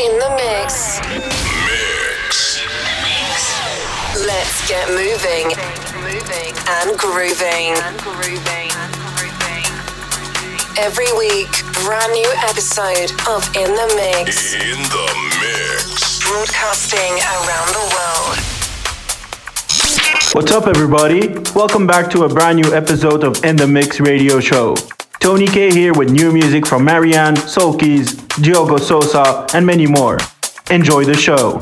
[0.00, 1.00] In the mix.
[1.68, 2.62] Mix.
[4.24, 5.52] Let's get moving.
[6.00, 7.76] Moving and grooving.
[7.76, 8.72] And grooving.
[10.78, 11.50] Every week,
[11.84, 14.54] brand new episode of In the Mix.
[14.54, 15.06] In the
[15.42, 16.20] Mix.
[16.24, 18.38] Broadcasting around the world.
[20.32, 21.36] What's up, everybody?
[21.54, 24.74] Welcome back to a brand new episode of In the Mix radio show.
[25.22, 30.18] Tony Kay here with new music from Marian, Soulkeys, Diego Sosa, and many more.
[30.68, 31.60] Enjoy the show.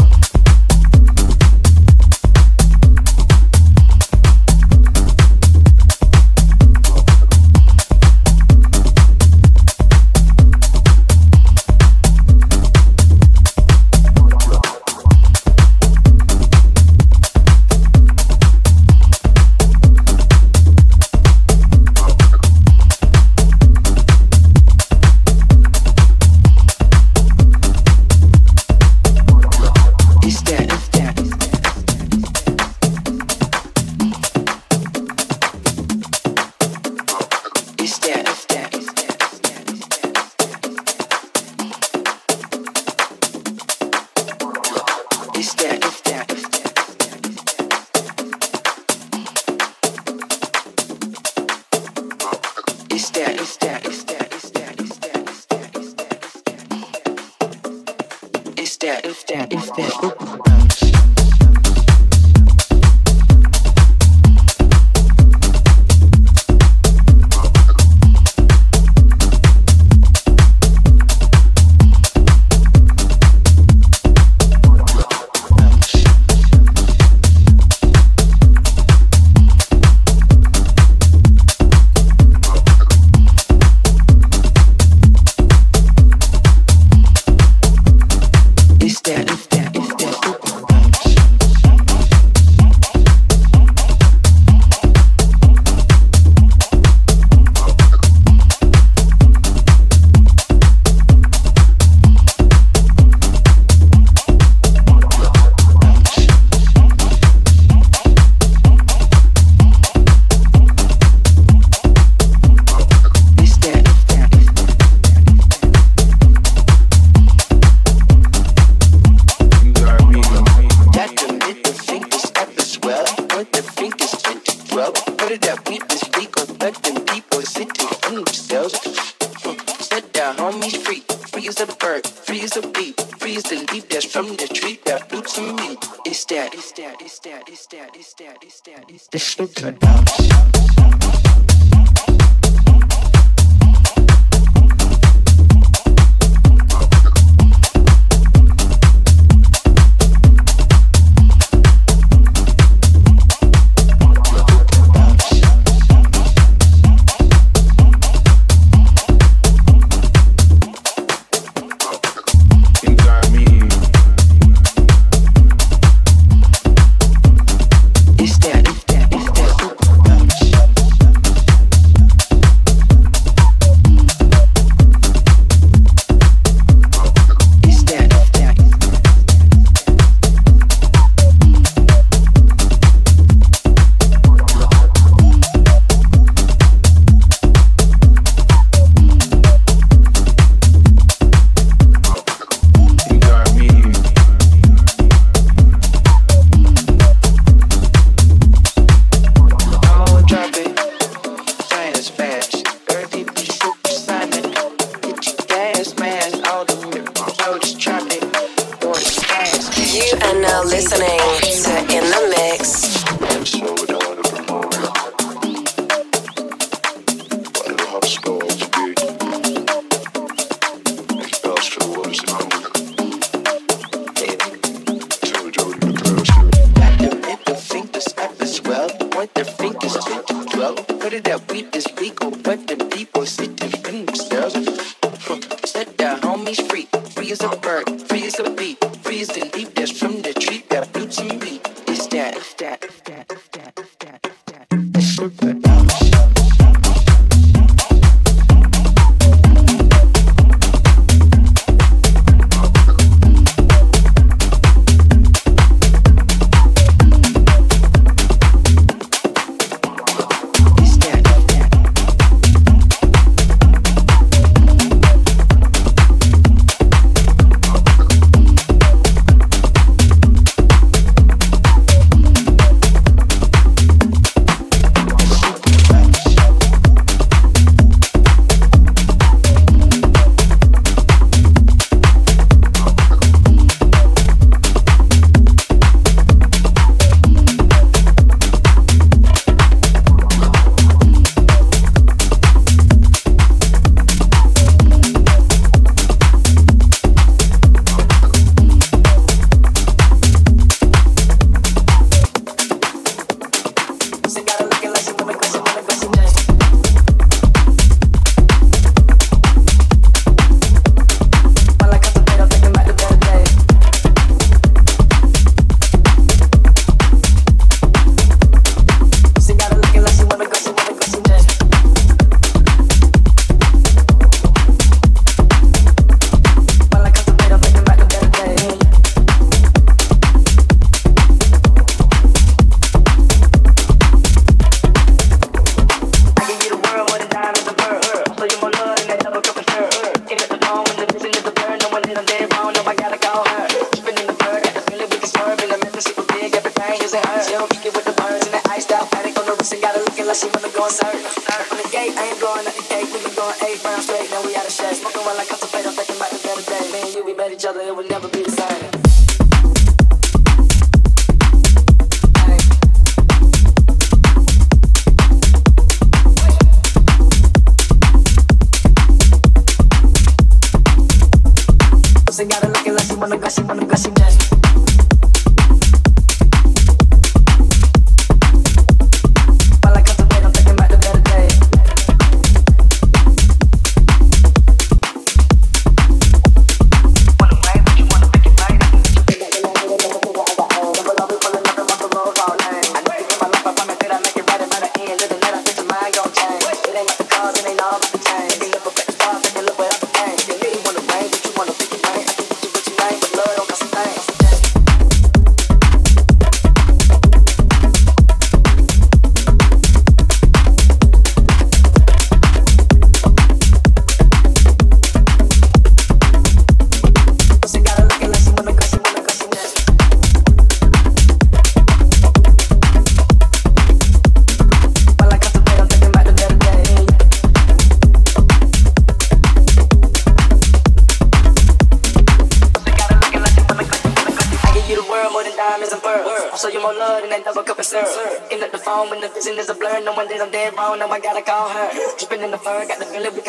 [139.10, 139.89] das stimmt.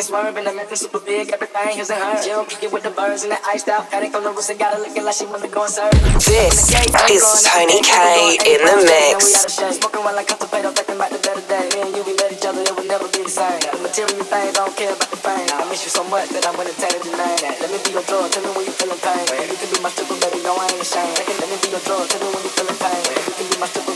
[0.02, 0.44] Swerving.
[0.44, 2.18] The method super big, everything is in her.
[2.20, 3.88] Jill kicking with the birds and the iced out.
[3.88, 5.94] Panic on the wrist and got her looking like she wanna go and serve.
[6.18, 6.74] This
[7.06, 9.46] is Tony Kay in the mix.
[9.56, 11.70] Smoking while I contemplate on thinking about the better day.
[11.70, 13.62] Me and you, we met each other, it would never be the same.
[13.62, 15.48] The material things, I don't care about the fame.
[15.54, 17.40] I miss you so much that I'm gonna tell you tonight.
[17.62, 19.22] Let me be your drug, tell me when you feeling pain.
[19.38, 21.14] You can be my stripper, baby, no, I ain't ashamed.
[21.24, 23.00] Let me be your drug, tell me when you feeling pain.
[23.06, 23.91] You can be my stripper,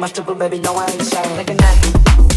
[0.00, 1.36] my stripper, baby, no, I ain't ashamed.
[1.36, 2.29] Let me be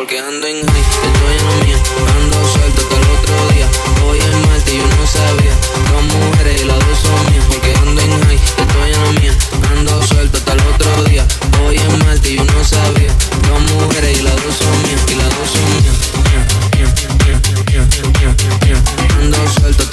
[0.00, 1.76] en high, estoy en lo mío.
[2.16, 3.68] Ando suelto hasta el otro día.
[4.06, 5.54] Hoy es martes y no sabía.
[5.92, 7.44] Dos mujeres y las dos son mías.
[7.48, 9.32] Porque ando en high, estoy en lo mío.
[9.70, 11.26] Ando suelto hasta el otro día.
[11.66, 13.12] Hoy es martes y yo no sabía.
[13.46, 15.02] Dos mujeres y las dos son mías.
[15.06, 15.96] Y las dos son mías.
[19.20, 19.89] Ando suelto.